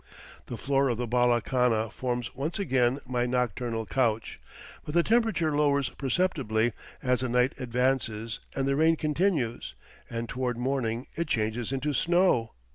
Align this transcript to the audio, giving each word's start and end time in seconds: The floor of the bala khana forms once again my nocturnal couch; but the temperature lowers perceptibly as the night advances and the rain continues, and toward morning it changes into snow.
The 0.47 0.57
floor 0.57 0.89
of 0.89 0.97
the 0.97 1.05
bala 1.05 1.43
khana 1.43 1.91
forms 1.91 2.33
once 2.33 2.57
again 2.57 3.01
my 3.05 3.27
nocturnal 3.27 3.85
couch; 3.85 4.39
but 4.83 4.95
the 4.95 5.03
temperature 5.03 5.55
lowers 5.55 5.89
perceptibly 5.89 6.73
as 7.03 7.19
the 7.19 7.29
night 7.29 7.53
advances 7.59 8.39
and 8.55 8.67
the 8.67 8.75
rain 8.75 8.95
continues, 8.95 9.75
and 10.09 10.27
toward 10.27 10.57
morning 10.57 11.05
it 11.15 11.27
changes 11.27 11.71
into 11.71 11.93
snow. 11.93 12.53